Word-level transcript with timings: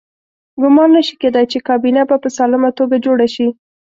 ګمان 0.61 0.89
نه 0.95 1.01
شي 1.07 1.15
کېدای 1.21 1.45
چې 1.51 1.65
کابینه 1.67 2.01
به 2.09 2.15
په 2.23 2.29
سالمه 2.37 2.69
توګه 2.79 2.97
جوړه 3.05 3.27
شي. 3.35 3.47